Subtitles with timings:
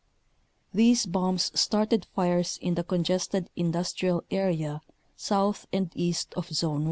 [0.73, 4.81] These bombs started fires in the congested industrial area
[5.15, 6.79] south and east of Zone 1.